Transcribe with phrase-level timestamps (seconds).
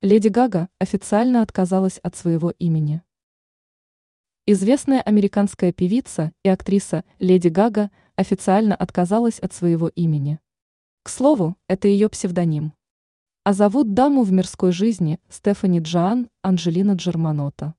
[0.00, 3.02] Леди Гага официально отказалась от своего имени.
[4.46, 10.38] Известная американская певица и актриса Леди Гага официально отказалась от своего имени.
[11.02, 12.74] К слову, это ее псевдоним.
[13.42, 17.74] А зовут даму в мирской жизни Стефани Джоан Анджелина Джерманота.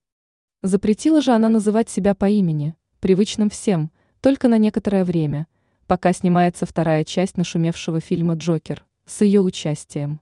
[0.61, 5.47] Запретила же она называть себя по имени, привычным всем, только на некоторое время,
[5.87, 10.19] пока снимается вторая часть нашумевшего фильма «Джокер» с ее участием.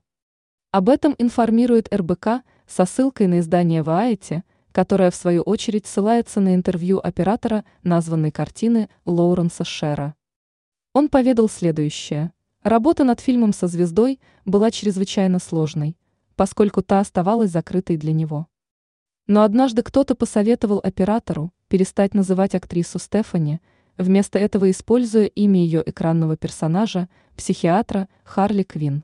[0.78, 6.54] Об этом информирует РБК со ссылкой на издание Variety, которое в свою очередь ссылается на
[6.54, 10.14] интервью оператора названной картины Лоуренса Шера.
[10.94, 12.32] Он поведал следующее.
[12.62, 15.98] Работа над фильмом со звездой была чрезвычайно сложной,
[16.36, 18.46] поскольку та оставалась закрытой для него.
[19.26, 23.62] Но однажды кто-то посоветовал оператору перестать называть актрису Стефани,
[23.98, 29.04] вместо этого используя имя ее экранного персонажа, психиатра Харли Квин.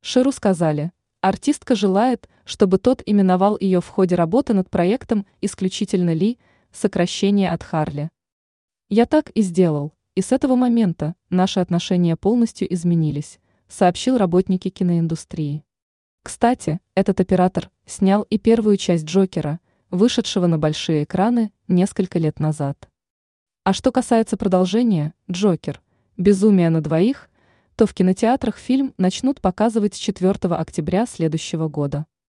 [0.00, 0.92] Шеру сказали,
[1.28, 6.38] артистка желает, чтобы тот именовал ее в ходе работы над проектом исключительно Ли,
[6.72, 8.10] сокращение от Харли.
[8.88, 15.64] Я так и сделал, и с этого момента наши отношения полностью изменились, сообщил работники киноиндустрии.
[16.22, 19.58] Кстати, этот оператор снял и первую часть Джокера,
[19.90, 22.88] вышедшего на большие экраны несколько лет назад.
[23.64, 25.82] А что касается продолжения «Джокер.
[26.16, 27.28] Безумие на двоих»,
[27.76, 32.06] то в кинотеатрах фильм начнут показывать с 4 октября следующего года.